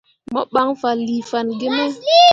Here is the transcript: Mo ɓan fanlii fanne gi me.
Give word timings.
Mo 0.33 0.41
ɓan 0.53 0.69
fanlii 0.81 1.25
fanne 1.29 1.53
gi 1.59 1.67
me. 1.75 1.83